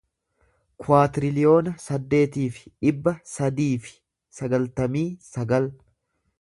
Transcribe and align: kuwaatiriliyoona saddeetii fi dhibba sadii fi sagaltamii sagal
kuwaatiriliyoona 0.83 1.73
saddeetii 1.83 2.47
fi 2.57 2.65
dhibba 2.87 3.15
sadii 3.35 3.69
fi 3.87 3.95
sagaltamii 4.41 5.09
sagal 5.33 5.73